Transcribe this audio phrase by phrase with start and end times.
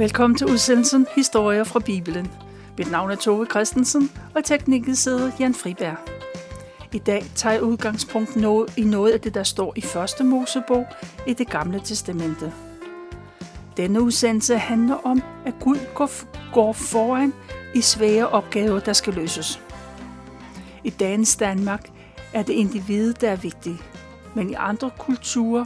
[0.00, 2.30] Velkommen til udsendelsen Historier fra Bibelen.
[2.78, 5.96] Mit navn er Tove Christensen, og teknikken sidder Jan Friberg.
[6.92, 8.36] I dag tager jeg udgangspunkt
[8.76, 10.86] i noget af det, der står i første Mosebog
[11.26, 12.52] i det gamle testamente.
[13.76, 15.78] Denne udsendelse handler om, at Gud
[16.52, 17.32] går foran
[17.74, 19.60] i svære opgaver, der skal løses.
[20.84, 21.90] I dagens Danmark
[22.32, 23.84] er det individet, der er vigtigt,
[24.34, 25.64] men i andre kulturer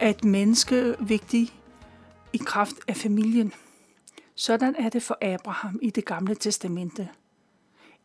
[0.00, 1.52] er et menneske vigtigt
[2.32, 3.52] i kraft af familien.
[4.40, 7.08] Sådan er det for Abraham i det gamle testamente.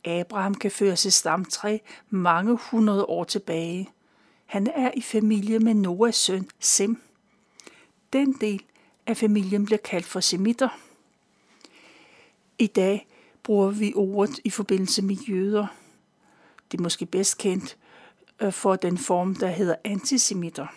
[0.06, 1.78] Abraham kan føre sit stamtræ
[2.10, 3.90] mange hundrede år tilbage.
[4.46, 7.02] Han er i familie med Noahs søn Sem.
[8.14, 8.64] Den del
[9.06, 10.70] af familien bliver kaldt for semitter.
[12.60, 13.08] I dag
[13.44, 15.68] bruger vi ordet i forbindelse med jøder.
[16.72, 17.78] Det er måske bedst kendt
[18.40, 20.68] øh, for den form, der hedder antisemitter.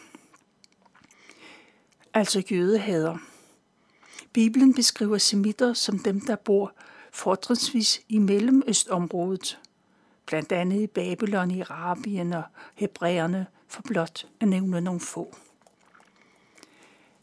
[2.14, 3.18] Altså jødehader.
[4.36, 6.72] Bibelen beskriver semitter som dem, der bor
[7.12, 9.58] fortrinsvis i Mellemøstområdet,
[10.26, 12.42] blandt andet i Babylon, i Arabien og
[12.74, 15.34] Hebræerne, for blot at nævne nogle få.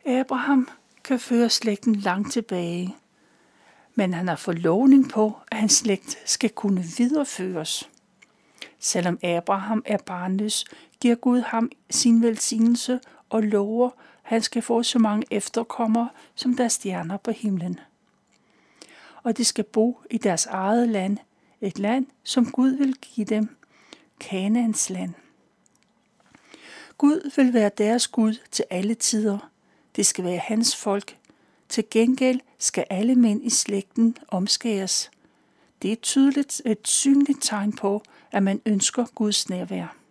[0.06, 0.67] Abraham
[1.03, 2.95] kan føre slægten langt tilbage,
[3.95, 7.89] men han har forlovning på, at hans slægt skal kunne videreføres.
[8.80, 10.66] Selvom Abraham er barnløs,
[11.02, 13.89] giver Gud ham sin velsignelse og lover,
[14.24, 17.80] han skal få så mange efterkommere, som der er stjerner på himlen.
[19.24, 21.18] Og de skal bo i deres eget land,
[21.62, 23.56] et land, som Gud vil give dem,
[24.20, 25.14] Kanaans land.
[26.98, 29.50] Gud vil være deres Gud til alle tider.
[29.96, 31.18] Det skal være hans folk.
[31.70, 35.12] Til gengæld skal alle mænd i slægten omskæres.
[35.82, 40.03] Det er tydeligt et synligt tegn på, at man ønsker Guds nærvær.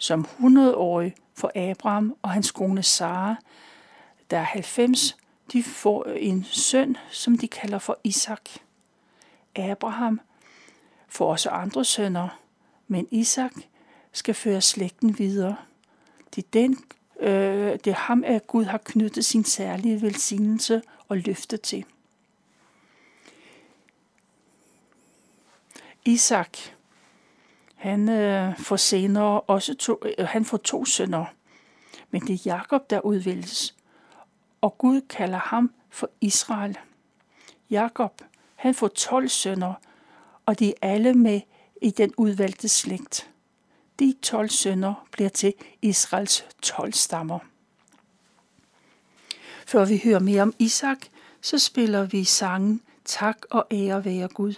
[0.00, 3.36] Som 100-årig for Abraham og hans kone Sara,
[4.30, 5.16] der er 90,
[5.52, 8.50] de får en søn, som de kalder for Isak.
[9.56, 10.20] Abraham
[11.08, 12.40] får også andre sønner,
[12.88, 13.52] men Isak
[14.12, 15.56] skal føre slægten videre.
[16.34, 16.78] Det er, den,
[17.20, 21.84] øh, det er ham, at Gud har knyttet sin særlige velsignelse og løfte til.
[26.04, 26.58] Isak
[27.80, 31.24] han øh, får senere også to, øh, han får to sønner,
[32.10, 33.74] men det er Jakob, der udvælges,
[34.60, 36.78] og Gud kalder ham for Israel.
[37.70, 38.22] Jakob,
[38.56, 39.74] han får 12 sønner,
[40.46, 41.40] og de er alle med
[41.82, 43.30] i den udvalgte slægt.
[43.98, 47.38] De 12 sønner bliver til Israels 12 stammer.
[49.66, 50.98] Før vi hører mere om Isak,
[51.40, 54.54] så spiller vi sangen Tak og ære være Gud.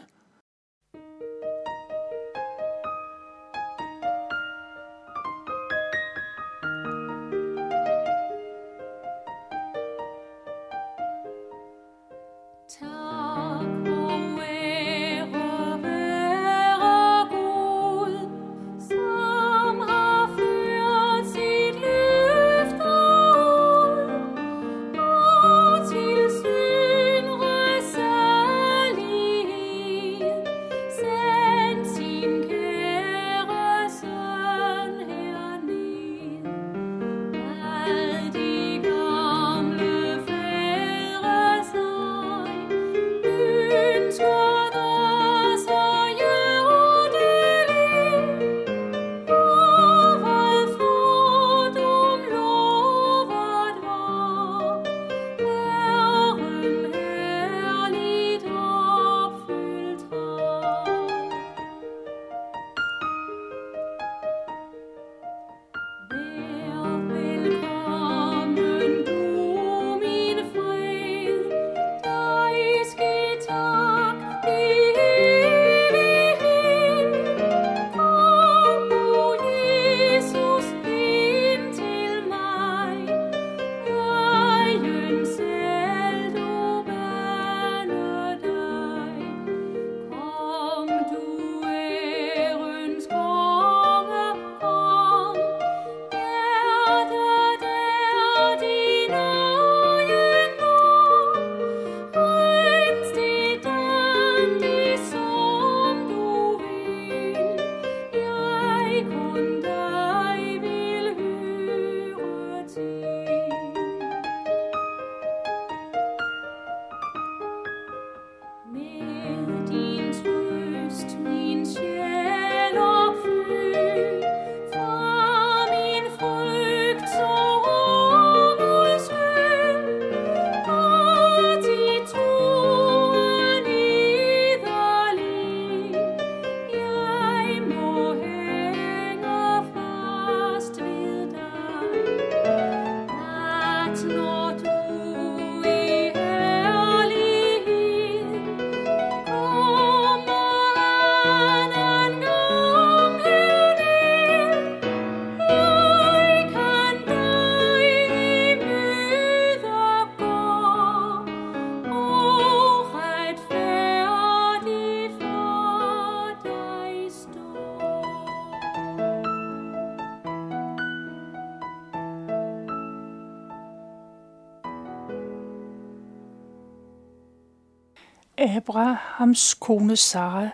[178.57, 180.49] Abrahams kone Sara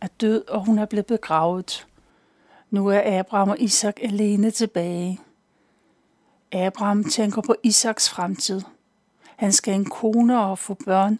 [0.00, 1.86] er død, og hun er blevet begravet.
[2.70, 5.20] Nu er Abraham og Isak alene tilbage.
[6.52, 8.62] Abraham tænker på Isaks fremtid.
[9.36, 11.18] Han skal en kone og få børn,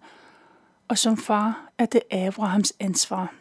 [0.88, 3.34] og som far er det Abrahams ansvar.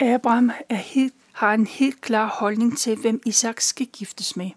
[0.00, 4.50] Abraham er helt, har en helt klar holdning til, hvem Isak skal giftes med.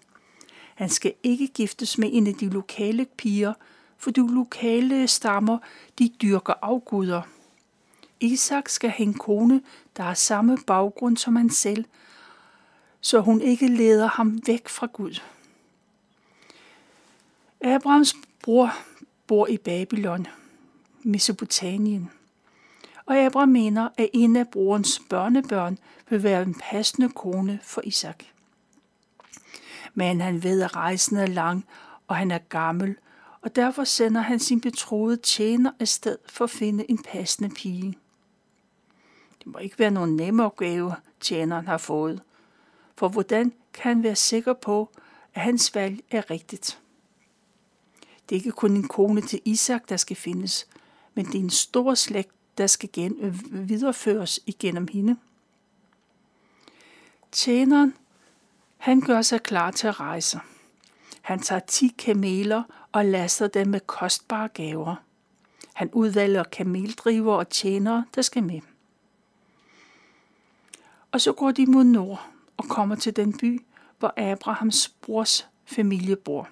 [0.74, 3.52] Han skal ikke giftes med en af de lokale piger,
[4.02, 5.58] for de lokale stammer,
[5.98, 7.22] de dyrker afguder.
[8.20, 9.62] Isak skal have en kone,
[9.96, 11.84] der har samme baggrund som han selv,
[13.00, 15.20] så hun ikke leder ham væk fra Gud.
[17.60, 18.74] Abrahams bror
[19.26, 20.26] bor i Babylon,
[21.02, 22.10] Mesopotamien.
[23.06, 25.78] Og Abraham mener, at en af brorens børnebørn
[26.08, 28.24] vil være en passende kone for Isak.
[29.94, 31.64] Men han ved, at rejsen er lang,
[32.08, 32.96] og han er gammel,
[33.42, 37.98] og derfor sender han sin betroede tjener afsted for at finde en passende pige.
[39.38, 42.22] Det må ikke være nogen nem opgave, tjeneren har fået.
[42.96, 44.90] For hvordan kan han være sikker på,
[45.34, 46.80] at hans valg er rigtigt?
[48.28, 50.66] Det er ikke kun en kone til Isak, der skal findes,
[51.14, 55.16] men det er en stor slægt, der skal gen- videreføres igennem hende.
[57.32, 57.94] Tjeneren,
[58.76, 60.40] han gør sig klar til at rejse.
[61.22, 62.62] Han tager 10 kameler
[62.92, 64.94] og laster dem med kostbare gaver.
[65.74, 68.60] Han udvælger kameldriver og tjenere, der skal med.
[71.12, 73.62] Og så går de mod nord og kommer til den by,
[73.98, 76.48] hvor Abrahams brors familie bor.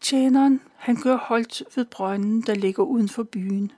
[0.00, 3.72] Tjeneren, han gør holdt ved brønden, der ligger uden for byen.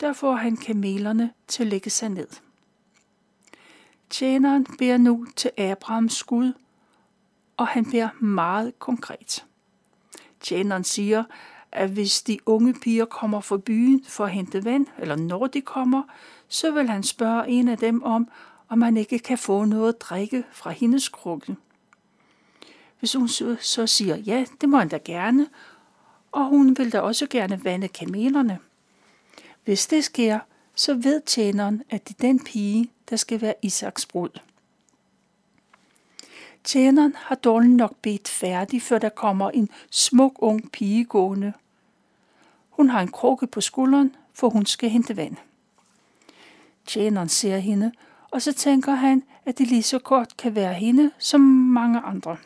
[0.00, 2.28] Der får han kamelerne til at lægge sig ned.
[4.10, 6.52] Tjeneren beder nu til Abrahams skud,
[7.60, 9.44] og han bliver meget konkret.
[10.40, 11.24] Tjeneren siger,
[11.72, 15.60] at hvis de unge piger kommer fra byen for at hente vand, eller når de
[15.60, 16.02] kommer,
[16.48, 18.28] så vil han spørge en af dem om,
[18.68, 21.56] om man ikke kan få noget at drikke fra hendes krukke.
[22.98, 23.28] Hvis hun
[23.60, 25.46] så siger ja, det må han da gerne,
[26.32, 28.58] og hun vil da også gerne vande kamelerne.
[29.64, 30.38] Hvis det sker,
[30.74, 34.40] så ved tjeneren, at det er den pige, der skal være Isaks brud.
[36.64, 41.52] Tjeneren har dårligt nok bedt færdig, før der kommer en smuk ung pige gående.
[42.70, 45.36] Hun har en krukke på skulderen, for hun skal hente vand.
[46.86, 47.92] Tjeneren ser hende,
[48.30, 52.36] og så tænker han, at det lige så godt kan være hende som mange andre.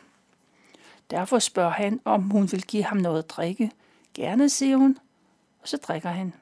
[1.11, 3.71] Derfor spørger han, om hun vil give ham noget at drikke.
[4.13, 4.97] Gerne, siger hun,
[5.61, 6.33] og så drikker han.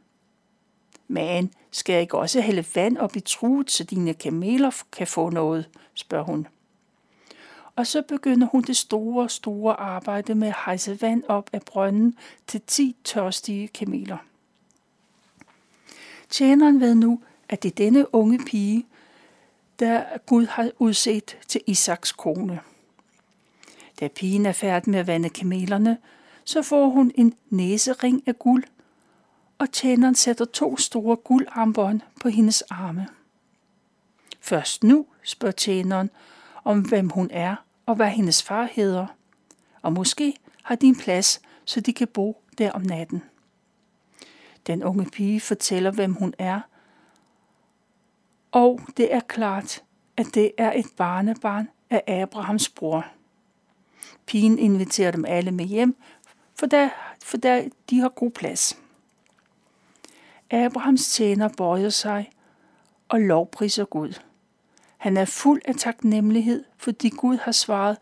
[1.07, 5.29] Men skal jeg ikke også hælde vand op i truet, så dine kameler kan få
[5.29, 6.47] noget, spørger hun.
[7.75, 12.17] Og så begynder hun det store, store arbejde med at hejse vand op af brønden
[12.47, 14.17] til 10 tørstige kameler.
[16.29, 18.85] Tjeneren ved nu, at det er denne unge pige,
[19.79, 22.59] der Gud har udset til Isaks kone.
[23.99, 25.97] Da pigen er færdig med at vande kamelerne,
[26.43, 28.63] så får hun en næsering af guld,
[29.57, 33.07] og tjeneren sætter to store guldarmbånd på hendes arme.
[34.39, 36.09] Først nu, spørger tjeneren,
[36.63, 37.55] om hvem hun er
[37.85, 39.07] og hvad hendes far hedder,
[39.81, 43.23] og måske har de en plads, så de kan bo der om natten.
[44.67, 46.61] Den unge pige fortæller, hvem hun er,
[48.51, 49.83] og det er klart,
[50.17, 53.05] at det er et barnebarn af Abrahams bror.
[54.25, 55.97] Pigen inviterer dem alle med hjem,
[56.55, 56.89] for der,
[57.23, 58.77] for der de har god plads.
[60.51, 62.31] Abrahams tjener bøjer sig
[63.09, 64.13] og lovpriser Gud.
[65.03, 67.97] Han er fuld af taknemmelighed, fordi Gud har svaret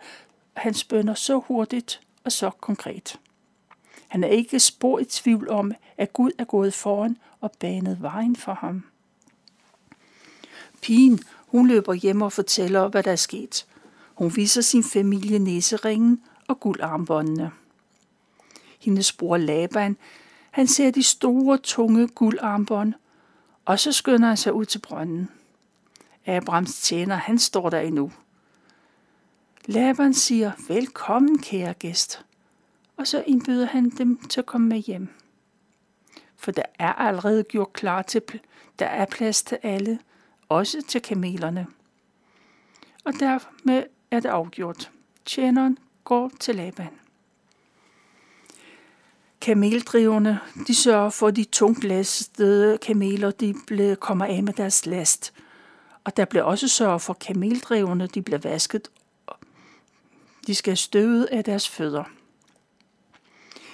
[0.53, 3.19] hans bønder så hurtigt og så konkret.
[4.07, 8.35] Han er ikke spor i tvivl om, at Gud er gået foran og banet vejen
[8.35, 8.83] for ham.
[10.81, 13.65] Pigen, hun løber hjem og fortæller, hvad der er sket.
[14.13, 17.51] Hun viser sin familie næseringen og guldarmbåndene.
[18.79, 19.97] Hendes bror Laban,
[20.51, 22.93] han ser de store, tunge guldarmbånd,
[23.65, 25.29] og så skynder han sig ud til brønden.
[26.25, 28.11] Abrahams tjener, han står der endnu.
[29.65, 32.25] Laban siger, velkommen kære gæst,
[32.97, 35.09] og så indbyder han dem til at komme med hjem.
[36.35, 38.21] For der er allerede gjort klar til,
[38.79, 39.99] der er plads til alle,
[40.49, 41.67] også til kamelerne.
[43.03, 44.91] Og dermed er det afgjort.
[45.25, 46.89] Tjeneren går til Laban.
[49.41, 53.55] Kameldriverne, de sørger for, at de tungt lastede kameler, de
[53.99, 55.33] kommer af med deres last.
[56.03, 58.91] Og der bliver også sørget for, kameldrevene, de bliver vasket.
[60.47, 62.03] De skal støvet af deres fødder.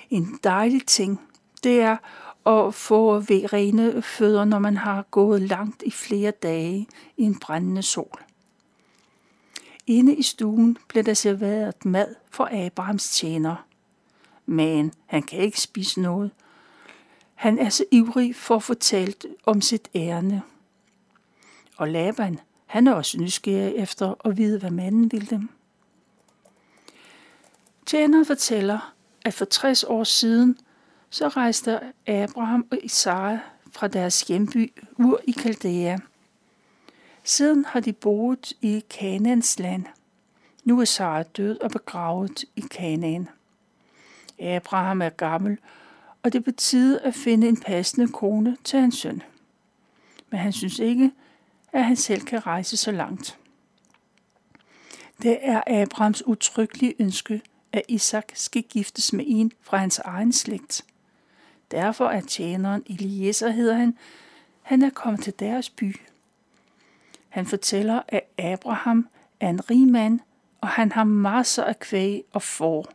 [0.10, 1.22] En dejlig ting,
[1.64, 1.98] det er
[2.46, 7.40] at få ved rene fødder, når man har gået langt i flere dage i en
[7.40, 8.24] brændende sol.
[9.88, 13.56] Inde i stuen blev der serveret mad for Abrahams tjener.
[14.46, 16.32] Men han kan ikke spise noget.
[17.36, 19.14] Han er så ivrig for at fortælle
[19.46, 20.42] om sit ærne.
[21.78, 25.50] Og Laban, han er også nysgerrig efter at vide, hvad manden vil dem.
[27.86, 28.94] Tjeneren fortæller,
[29.26, 30.58] at for 60 år siden,
[31.10, 33.38] så rejste Abraham og Isara
[33.72, 35.98] fra deres hjemby Ur i Kaldea.
[37.24, 39.86] Siden har de boet i Kanans land.
[40.64, 43.30] Nu er Sara død og begravet i Kanaan.
[44.40, 45.58] Abraham er gammel,
[46.24, 49.22] og det betyder at finde en passende kone til hans søn.
[50.30, 51.12] Men han synes ikke,
[51.78, 53.38] at han selv kan rejse så langt.
[55.22, 57.42] Det er Abrahams utryggelige ønske,
[57.72, 60.86] at Isak skal giftes med en fra hans egen slægt.
[61.72, 63.98] Derfor er tjeneren Eliezer, hedder han,
[64.62, 65.96] han er kommet til deres by.
[67.30, 69.08] Han fortæller, at Abraham
[69.40, 70.20] er en rig mand,
[70.62, 72.86] og han har masser af kvæg og får.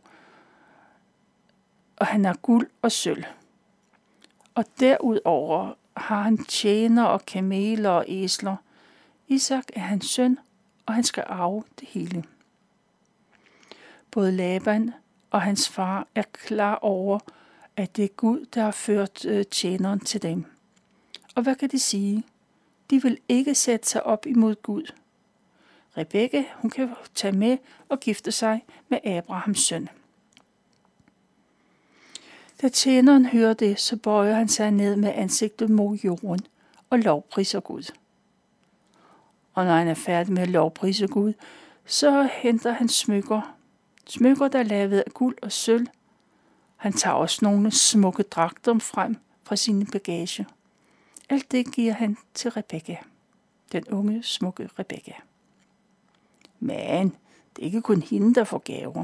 [1.95, 3.23] Og han har guld og sølv.
[4.55, 8.55] Og derudover har han tjener og kameler og æsler.
[9.27, 10.37] Isak er hans søn,
[10.85, 12.23] og han skal arve det hele.
[14.11, 14.93] Både Laban
[15.31, 17.19] og hans far er klar over,
[17.77, 20.45] at det er Gud, der har ført øh, tjeneren til dem.
[21.35, 22.23] Og hvad kan de sige?
[22.89, 24.91] De vil ikke sætte sig op imod Gud.
[25.97, 27.57] Rebekke, hun kan tage med
[27.89, 29.89] og gifte sig med Abrahams søn.
[32.61, 36.39] Da tjeneren hører det, så bøjer han sig ned med ansigtet mod jorden
[36.89, 37.91] og lovpriser Gud.
[39.53, 41.33] Og når han er færdig med at lovprise Gud,
[41.85, 43.55] så henter han smykker.
[44.05, 45.87] Smykker, der er lavet af guld og sølv.
[46.75, 50.47] Han tager også nogle smukke dragter frem fra sin bagage.
[51.29, 52.95] Alt det giver han til Rebekka,
[53.71, 55.11] den unge, smukke Rebekka.
[56.59, 57.15] Men
[57.55, 59.03] det er ikke kun hende, der får gaver.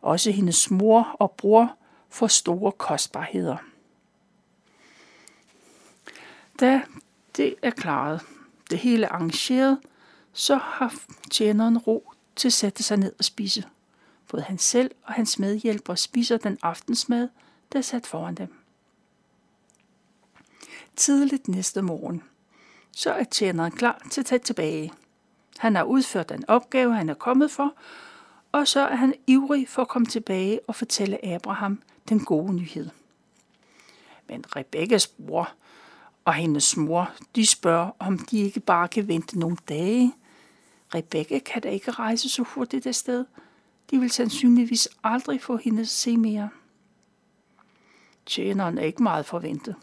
[0.00, 1.76] Også hendes mor og bror
[2.08, 3.56] får store kostbarheder.
[6.60, 6.82] Da
[7.36, 8.20] det er klaret,
[8.70, 9.78] det hele arrangeret,
[10.32, 10.94] så har
[11.30, 13.64] tjeneren ro til at sætte sig ned og spise.
[14.28, 17.28] Både han selv og hans medhjælper spiser den aftensmad,
[17.72, 18.54] der er sat foran dem.
[20.96, 22.22] Tidligt næste morgen,
[22.92, 24.92] så er tjeneren klar til at tage tilbage.
[25.58, 27.74] Han har udført den opgave, han er kommet for,
[28.52, 32.90] og så er han ivrig for at komme tilbage og fortælle Abraham den gode nyhed.
[34.28, 35.50] Men Rebekkas bror
[36.24, 40.12] og hendes mor, de spørger, om de ikke bare kan vente nogle dage.
[40.94, 43.24] Rebekka kan da ikke rejse så hurtigt afsted.
[43.90, 46.50] De vil sandsynligvis aldrig få hende at se mere.
[48.26, 49.74] Tjeneren er ikke meget forventet.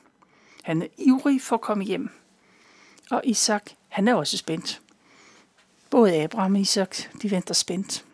[0.63, 2.09] Han er ivrig for at komme hjem.
[3.11, 4.81] Og Isak, han er også spændt.
[5.89, 8.05] Både Abraham og Isak, de venter spændt.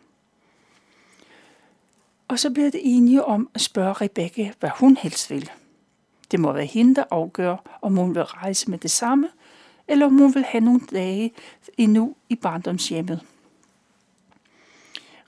[2.28, 5.50] Og så bliver det enige om at spørge Rebekka, hvad hun helst vil.
[6.30, 9.28] Det må være hende, der afgør, om hun vil rejse med det samme,
[9.88, 11.32] eller om hun vil have nogle dage
[11.78, 13.20] endnu i barndomshjemmet.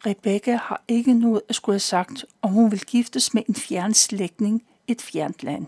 [0.06, 3.94] Rebekka har ikke noget at skulle have sagt, om hun vil giftes med en fjern
[3.94, 5.66] slægtning et fjernt land.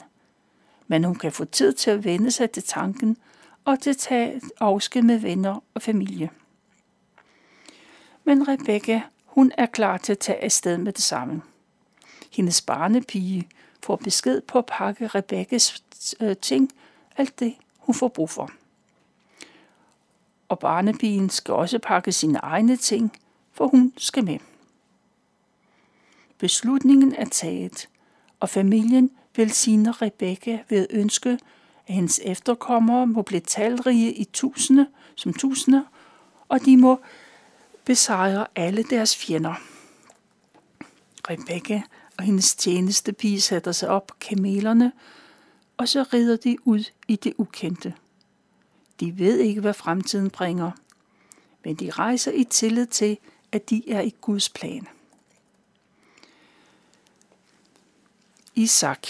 [0.87, 3.17] Men hun kan få tid til at vende sig til tanken
[3.65, 6.31] og til at tage afsked med venner og familie.
[8.25, 11.43] Men Rebekka, hun er klar til at tage afsted med det samme.
[12.33, 13.49] Hendes barnepige
[13.83, 15.83] får besked på at pakke Rebekkas
[16.21, 16.73] øh, ting,
[17.17, 18.51] alt det hun får brug for.
[20.49, 23.19] Og barnepigen skal også pakke sine egne ting,
[23.53, 24.39] for hun skal med.
[26.39, 27.89] Beslutningen er taget,
[28.41, 31.31] og familien velsigner Rebekka ved at ønske,
[31.87, 35.83] at hendes efterkommere må blive talrige i tusinde som tusinder,
[36.49, 37.01] og de må
[37.85, 39.55] besejre alle deres fjender.
[41.31, 41.81] Rebekka
[42.19, 44.93] og hendes tjeneste pige sætter sig op på kamelerne,
[45.77, 47.95] og så rider de ud i det ukendte.
[49.01, 50.71] De ved ikke, hvad fremtiden bringer,
[51.65, 53.19] men de rejser i tillid til,
[53.53, 54.89] at de er i Guds plan.
[58.55, 59.07] Isak,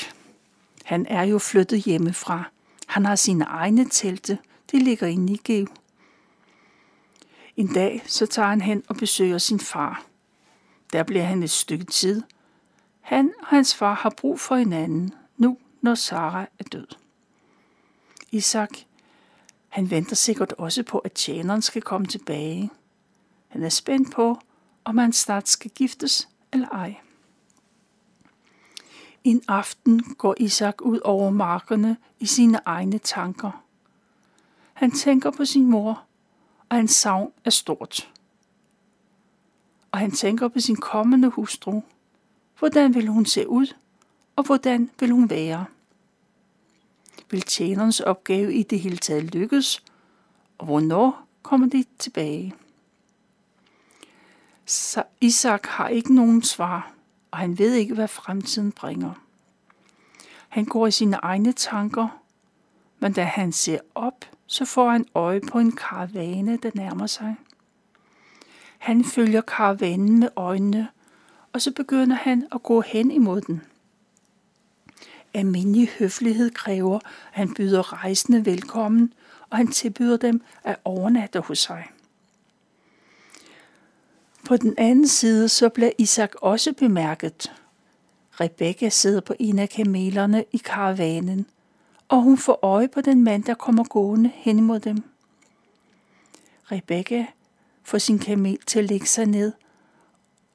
[0.85, 2.51] han er jo flyttet hjemmefra.
[2.87, 4.39] Han har sine egne telte.
[4.73, 5.67] De ligger i Nigev.
[7.57, 10.05] En dag så tager han hen og besøger sin far.
[10.93, 12.23] Der bliver han et stykke tid.
[13.09, 16.87] Han og hans far har brug for hinanden, nu når Sara er død.
[18.33, 18.71] Isak,
[19.69, 22.71] han venter sikkert også på, at tjeneren skal komme tilbage.
[23.49, 24.39] Han er spændt på,
[24.85, 26.97] om han snart skal giftes eller ej.
[29.25, 33.65] En aften går Isak ud over markerne i sine egne tanker.
[34.75, 36.05] Han tænker på sin mor,
[36.69, 38.13] og hans savn er stort.
[39.93, 41.83] Og han tænker på sin kommende hustru.
[42.59, 43.75] Hvordan vil hun se ud,
[44.37, 45.65] og hvordan vil hun være?
[47.31, 49.83] Vil tjenerens opgave i det hele taget lykkes,
[50.59, 52.55] og hvornår kommer de tilbage?
[54.67, 56.93] Så Isak har ikke nogen svar,
[57.31, 59.13] og han ved ikke, hvad fremtiden bringer.
[60.49, 62.23] Han går i sine egne tanker,
[62.99, 67.37] men da han ser op, så får han øje på en karavane, der nærmer sig.
[68.79, 70.89] Han følger karavanen med øjnene,
[71.59, 73.63] og så begynder han at gå hen imod den.
[75.35, 79.13] Almindelig høflighed kræver, at han byder rejsende velkommen,
[79.51, 81.87] og han tilbyder dem at overnatte hos sig.
[84.47, 87.53] På den anden side så bliver Isak også bemærket.
[88.41, 91.47] Rebekka sidder på en af kamelerne i karavanen,
[92.09, 95.03] og hun får øje på den mand, der kommer gående hen imod dem.
[96.73, 97.25] Rebekka
[97.83, 99.53] får sin kamel til at lægge sig ned,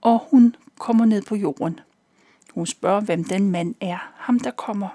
[0.01, 1.79] og hun kommer ned på jorden.
[2.53, 4.88] Hun spørger, hvem den mand er, ham der kommer.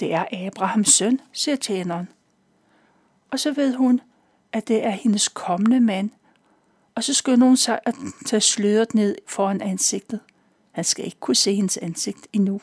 [0.00, 2.08] Det er Abrahams søn, siger tjeneren.
[3.30, 4.00] Og så ved hun,
[4.52, 6.10] at det er hendes kommende mand,
[6.94, 7.94] og så skynder hun sig at
[8.26, 10.20] tage sløret ned foran ansigtet.
[10.72, 12.60] Han skal ikke kunne se hendes ansigt endnu.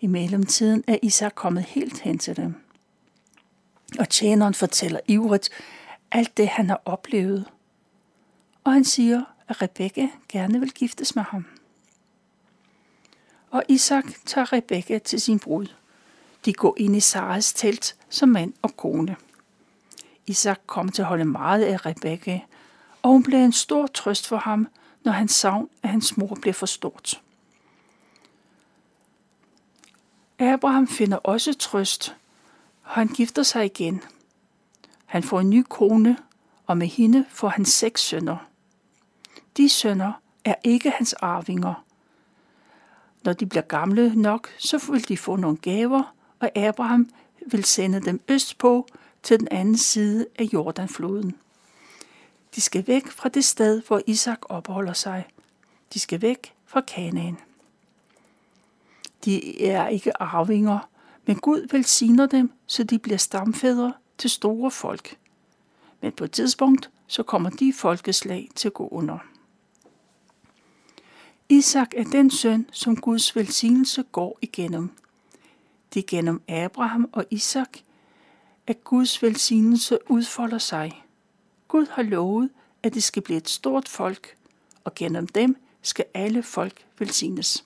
[0.00, 2.54] I mellemtiden er Isak kommet helt hen til dem.
[3.98, 5.50] Og tjeneren fortæller ivrigt
[6.10, 7.44] alt det, han har oplevet.
[8.64, 11.44] Og han siger, at Rebekka gerne vil giftes med ham.
[13.50, 15.66] Og Isak tager Rebekka til sin brud.
[16.44, 19.16] De går ind i Saras telt som mand og kone.
[20.26, 22.40] Isak kom til at holde meget af Rebekka,
[23.02, 24.68] og hun blev en stor trøst for ham,
[25.04, 27.20] når han savn af hans mor blev for stort.
[30.38, 32.16] Abraham finder også trøst,
[32.84, 34.02] og han gifter sig igen.
[35.06, 36.18] Han får en ny kone,
[36.66, 38.36] og med hende får han seks sønner.
[39.56, 40.12] De sønner
[40.44, 41.84] er ikke hans arvinger.
[43.24, 47.10] Når de bliver gamle nok, så vil de få nogle gaver, og Abraham
[47.46, 48.88] vil sende dem østpå
[49.22, 51.36] til den anden side af Jordanfloden.
[52.54, 55.26] De skal væk fra det sted, hvor Isak opholder sig.
[55.94, 57.38] De skal væk fra Kanaan.
[59.24, 60.88] De er ikke arvinger,
[61.26, 65.18] men Gud velsigner dem, så de bliver stamfædre til store folk.
[66.00, 69.18] Men på et tidspunkt, så kommer de folkeslag til at gå under.
[71.48, 74.90] Isak er den søn, som Guds velsignelse går igennem.
[75.94, 77.78] Det er gennem Abraham og Isak,
[78.66, 81.04] at Guds velsignelse udfolder sig.
[81.68, 82.50] Gud har lovet,
[82.82, 84.36] at det skal blive et stort folk,
[84.84, 87.64] og gennem dem skal alle folk velsignes.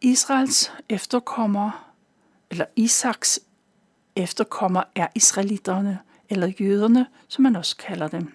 [0.00, 1.92] Israels efterkommer,
[2.50, 3.40] eller Isaks
[4.16, 5.98] efterkommer, er israelitterne,
[6.30, 8.32] eller jøderne, som man også kalder dem.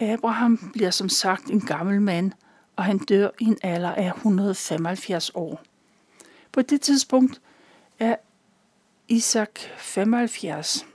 [0.00, 2.32] Abraham bliver som sagt en gammel mand,
[2.76, 5.62] og han dør i en alder af 175 år.
[6.52, 7.40] På det tidspunkt
[7.98, 8.16] er
[9.08, 10.86] Isak 75.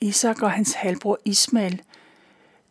[0.00, 1.82] Isak og hans halvbror Ismail,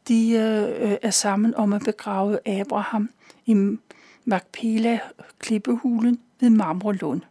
[0.07, 3.09] de øh, er sammen om at begrave Abraham
[3.45, 3.77] i
[4.25, 4.99] Magpela
[5.39, 7.21] klippehulen ved Marmorlund.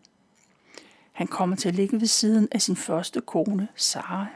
[1.13, 4.27] Han kommer til at ligge ved siden af sin første kone, Sara.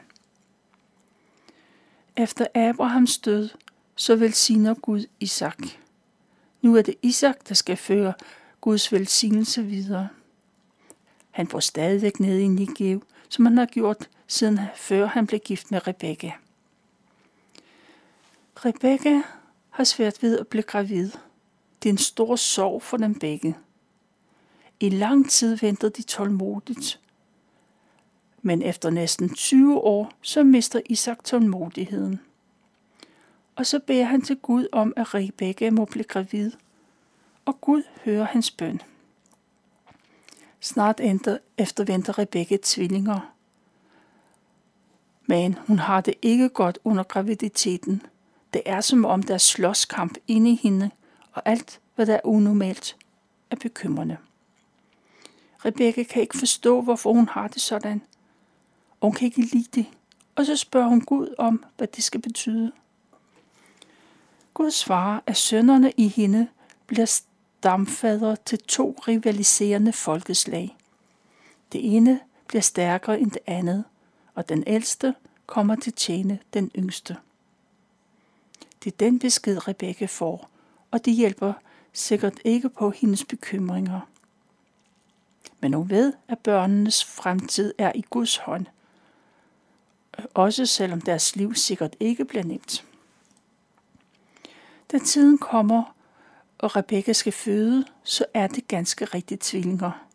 [2.17, 3.49] Efter Abrahams død,
[3.97, 5.59] så velsigner Gud Isak.
[6.63, 8.15] Nu er det Isak, der skal føre
[8.61, 10.09] Guds velsignelse videre.
[11.31, 15.71] Han bor stadigvæk ned i Nigev, som han har gjort siden før han blev gift
[15.71, 16.31] med Rebekka.
[18.57, 19.21] Rebekka
[19.71, 21.11] har svært ved at blive gravid.
[21.83, 23.57] Det er en stor sorg for dem begge.
[24.81, 27.01] I lang tid ventede de tålmodigt.
[28.43, 32.21] Men efter næsten 20 år, så mister Isak tålmodigheden.
[33.57, 36.53] Og så beder han til Gud om, at Rebekka må blive gravid.
[37.45, 38.83] Og Gud hører hans bøn.
[40.61, 41.01] Snart
[41.59, 43.33] efter venter Rebekka tvillinger.
[45.27, 48.03] Men hun har det ikke godt under graviditeten.
[48.53, 50.91] Det er som om der er slåskamp inde i hende,
[51.33, 52.97] og alt, hvad der er unormalt,
[53.51, 54.17] er bekymrende.
[55.67, 58.03] Rebecca kan ikke forstå, hvorfor hun har det sådan.
[59.01, 59.87] Og hun kan ikke lide det.
[60.35, 62.73] Og så spørger hun Gud om, hvad det skal betyde.
[64.55, 66.49] Gud svarer, at sønnerne i hende
[66.87, 70.77] bliver stamfader til to rivaliserende folkeslag.
[71.73, 73.85] Det ene bliver stærkere end det andet,
[74.35, 75.15] og den ældste
[75.47, 77.17] kommer til tjene den yngste.
[78.85, 80.51] Det er den besked, Rebecca får,
[80.91, 81.53] og det hjælper
[81.93, 84.01] sikkert ikke på hendes bekymringer.
[85.61, 88.67] Men hun ved, at børnenes fremtid er i Guds hånd,
[90.35, 92.85] også selvom deres liv sikkert ikke bliver nemt.
[94.93, 95.95] Da tiden kommer,
[96.59, 100.07] og Rebecca skal føde, så er det ganske rigtigt tvillinger.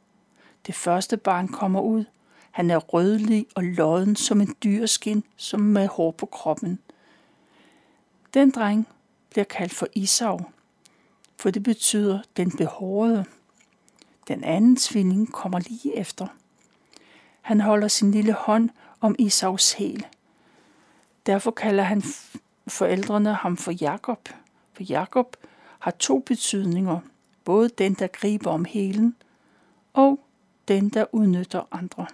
[0.68, 2.06] Det første barn kommer ud.
[2.52, 6.80] Han er rødlig og lodden som en dyreskin, som med hår på kroppen.
[8.34, 8.88] Den dreng
[9.30, 10.40] bliver kaldt for Isau,
[11.38, 13.26] for det betyder den behårede.
[14.28, 16.28] Den anden tvilling kommer lige efter.
[17.42, 18.70] Han holder sin lille hånd
[19.02, 20.06] om Isaus hæl.
[21.26, 22.04] Derfor kalder han
[22.68, 24.30] forældrene ham for Jakob,
[24.74, 25.38] for Jakob
[25.80, 27.00] har to betydninger,
[27.44, 29.16] både den, der griber om hælen,
[29.94, 30.20] og
[30.68, 32.08] den, der udnytter andre.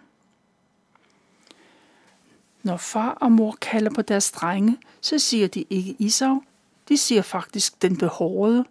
[2.64, 6.44] Når far og mor kalder på deres drenge, så siger de ikke Isau,
[6.90, 8.66] de siger faktisk den behårede,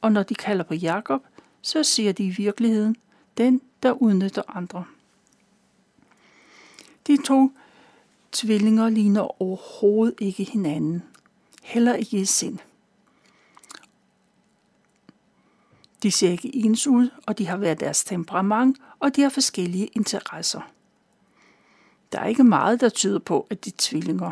[0.00, 1.22] og når de kalder på Jakob,
[1.64, 2.96] så ser de i virkeligheden
[3.36, 4.84] den, der udnytter andre.
[7.06, 7.50] De to
[8.32, 11.02] tvillinger ligner overhovedet ikke hinanden,
[11.62, 12.58] heller ikke i sind.
[16.02, 19.86] De ser ikke ens ud, og de har været deres temperament, og de har forskellige
[19.86, 20.60] interesser.
[22.12, 24.30] Der er ikke meget, der tyder på, at de er tvillinger.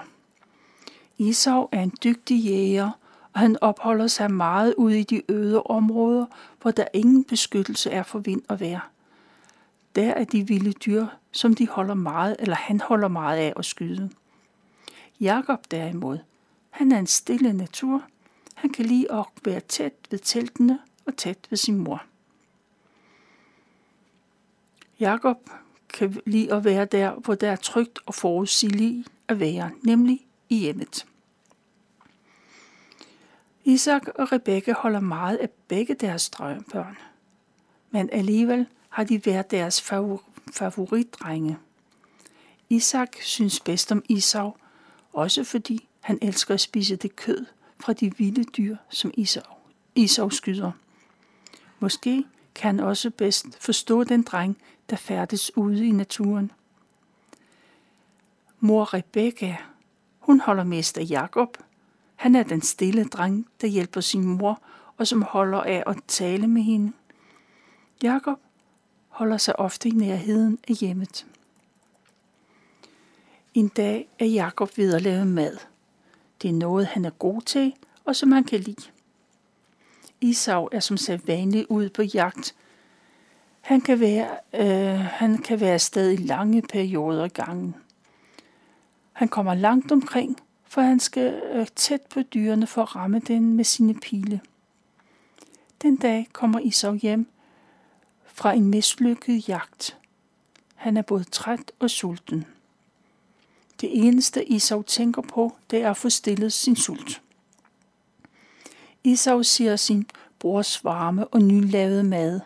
[1.18, 2.90] Isau er en dygtig jæger,
[3.33, 6.27] og han opholder sig meget ude i de øde områder,
[6.62, 8.90] hvor der ingen beskyttelse er for vind og vejr.
[9.97, 13.64] Der er de vilde dyr, som de holder meget, eller han holder meget af at
[13.64, 14.11] skyde.
[15.21, 16.18] Jakob derimod,
[16.71, 18.03] han er en stille natur.
[18.55, 22.03] Han kan lide at være tæt ved teltene og tæt ved sin mor.
[25.01, 25.37] Jakob
[25.88, 30.57] kan lide at være der, hvor der er trygt og forudsigeligt at være, nemlig i
[30.57, 31.07] hjemmet.
[33.64, 36.31] Isak og Rebekka holder meget af begge deres
[36.72, 36.98] børn,
[37.90, 39.83] men alligevel har de været deres
[40.53, 41.59] favoritdrenge.
[42.70, 44.55] Isak synes bedst om Isau,
[45.12, 47.46] også fordi han elsker at spise det kød
[47.81, 49.42] fra de vilde dyr, som Isau,
[49.94, 50.72] Isau skyder.
[51.79, 54.57] Måske kan han også bedst forstå den dreng,
[54.90, 56.53] der færdes ude i naturen.
[58.61, 59.57] Mor Rebecca,
[60.18, 61.57] hun holder mest af Jakob.
[62.23, 64.63] Han er den stille dreng, der hjælper sin mor
[64.97, 66.93] og som holder af at tale med hende.
[68.03, 68.39] Jakob
[69.09, 71.27] holder sig ofte i nærheden af hjemmet.
[73.55, 75.57] En dag er Jakob ved at lave mad.
[76.43, 78.91] Det er noget, han er god til, og som han kan lide.
[80.21, 82.55] Isau er som sædvanligt ude på jagt.
[83.61, 87.75] Han kan være, øh, han kan være afsted i lange perioder gangen.
[89.13, 90.37] Han kommer langt omkring,
[90.73, 94.41] for han skal øh, tæt på dyrene for at ramme den med sine pile.
[95.83, 97.27] Den dag kommer Isau hjem
[98.25, 99.99] fra en mislykket jagt.
[100.75, 102.45] Han er både træt og sulten.
[103.81, 107.23] Det eneste Isau tænker på, det er at få stillet sin sult.
[109.05, 110.07] Isau siger sin
[110.39, 112.41] brors varme og nylavede mad.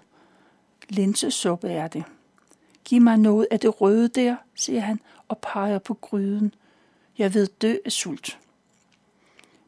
[0.88, 2.04] Linsesuppe er det.
[2.84, 6.54] Giv mig noget af det røde der, siger han og peger på gryden.
[7.18, 8.38] Jeg ved dø af sult.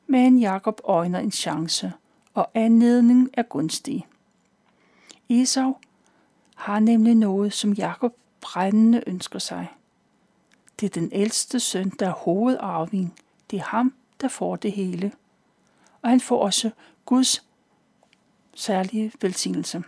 [0.07, 1.93] Men Jakob øjner en chance,
[2.35, 4.07] og anledningen er gunstig.
[5.29, 5.77] Esau
[6.55, 9.69] har nemlig noget, som Jakob brændende ønsker sig.
[10.81, 13.15] Det er den ældste søn, der er hovedarving.
[13.51, 15.13] Det er ham, der får det hele
[16.03, 16.71] og han får også
[17.05, 17.47] Guds
[18.55, 19.83] særlige velsignelse.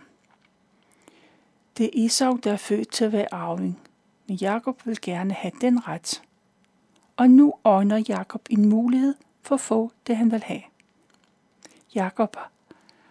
[1.77, 3.79] Det er Esau, der er født til at være arving,
[4.27, 6.21] men Jakob vil gerne have den ret.
[7.21, 10.61] Og nu ånder Jakob en mulighed for at få det, han vil have.
[11.95, 12.37] Jakob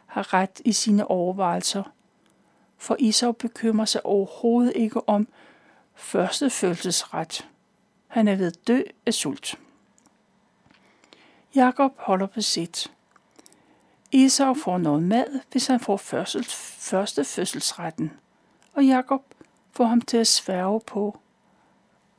[0.07, 1.83] har ret i sine overvejelser,
[2.77, 5.29] for Isau bekymrer sig overhovedet ikke om
[5.95, 7.49] første følelsesret.
[8.07, 9.59] Han er ved dø af sult.
[11.55, 12.93] Jakob holder på sit.
[14.13, 18.13] Esau får noget mad, hvis han får førsels, første fødselsretten,
[18.73, 19.23] og Jakob
[19.71, 21.19] får ham til at sværge på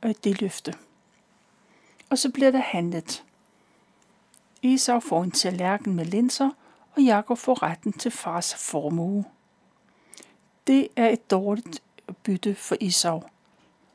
[0.01, 0.73] at det løfte.
[2.11, 3.23] Og så bliver der handlet.
[4.63, 6.49] Esau får en tallerken med linser,
[6.95, 9.25] og Jakob får retten til fars formue.
[10.67, 11.83] Det er et dårligt
[12.23, 13.23] bytte for Esau,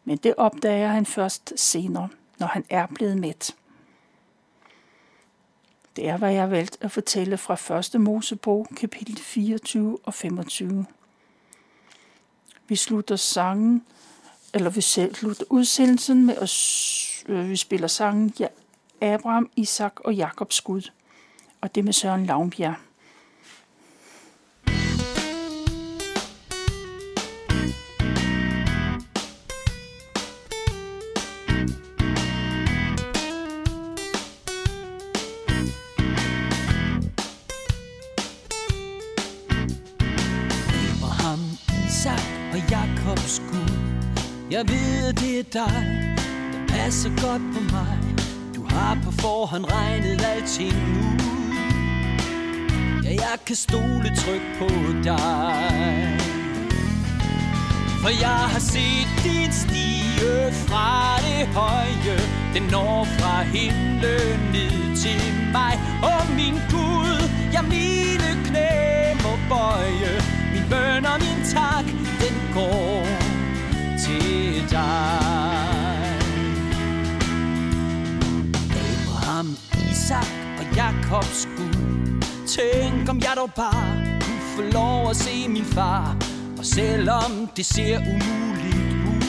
[0.04, 3.56] men det opdager han først senere, når han er blevet mæt.
[5.96, 8.00] Det er, hvad jeg har valgt at fortælle fra 1.
[8.00, 10.86] Mosebog, kapitel 24 og 25.
[12.68, 13.86] Vi slutter sangen,
[14.54, 16.48] eller vi slutter udsendelsen med at
[17.28, 18.46] øh, vi spiller sangen ja,
[19.00, 20.90] Abraham, Isak og Jakobs Gud.
[21.60, 22.76] og det med Søren Lavnbjerg.
[44.56, 46.15] Jeg ved, det er dig,
[46.86, 47.98] passer godt på mig.
[48.56, 51.20] Du har på forhånd regnet alting ud.
[53.04, 54.68] Ja, jeg kan stole tryk på
[55.04, 56.18] dig.
[58.02, 62.18] For jeg har set din stige fra det høje.
[62.54, 65.22] Den når fra himlen ned til
[65.52, 65.74] mig.
[66.02, 67.18] Og min Gud,
[67.52, 70.14] jeg mine knæ må bøje.
[70.54, 71.86] Min bøn og min tak,
[72.22, 73.06] den går
[74.04, 75.85] til dig.
[80.06, 80.26] Isak
[80.58, 86.16] og Jakobs Gud Tænk om jeg dog bare kunne få lov at se min far.
[86.58, 89.26] Og selvom det ser umuligt ud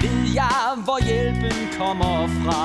[0.00, 2.64] Ved jeg, hvor hjælpen kommer fra.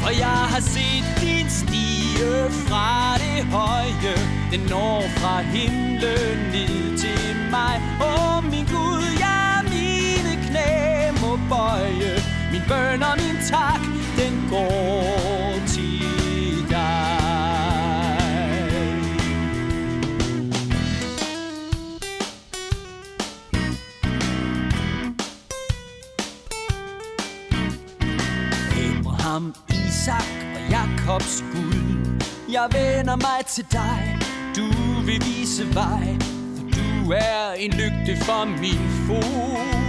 [0.00, 4.16] For jeg har set din stige fra det høje.
[4.52, 7.80] Den når fra himlen ned til mig.
[8.02, 12.39] Åh oh, min Gud, ja mine knæ må bøje.
[12.52, 13.80] Min bøn og min tak,
[14.18, 17.10] den går til dig.
[28.86, 32.20] Abraham, Isak og Jakobs Gud.
[32.52, 34.18] Jeg vender mig til dig.
[34.56, 34.66] Du
[35.06, 36.16] vil vise vej
[36.76, 39.80] Du er en lygte for min fod.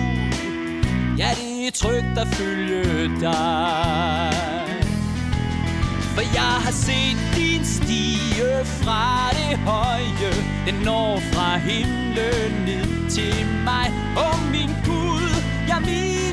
[1.18, 1.51] Ja, det
[1.82, 2.84] trygt at følge
[3.20, 4.34] dig.
[6.16, 10.34] For jeg har set din stige fra det høje.
[10.66, 13.88] Den når fra himlen ned til mig.
[14.26, 15.30] Og min Gud,
[15.68, 16.31] ja mine